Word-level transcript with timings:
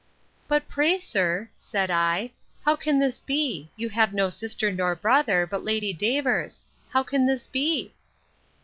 But 0.47 0.67
pray, 0.67 0.99
sir, 0.99 1.47
said 1.59 1.91
I, 1.91 2.31
how 2.65 2.75
can 2.75 2.97
this 2.97 3.21
be?—You 3.21 3.89
have 3.89 4.15
no 4.15 4.31
sister 4.31 4.71
nor 4.71 4.95
brother, 4.95 5.45
but 5.45 5.63
Lady 5.63 5.93
Davers.—How 5.93 7.03
can 7.03 7.27
this 7.27 7.45
be? 7.45 7.93